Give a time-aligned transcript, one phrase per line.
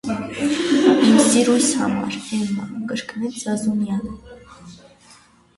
[1.09, 4.15] -Իմ սիրույս համար, Է՛մմա,- կրկնեց Զազունյանը: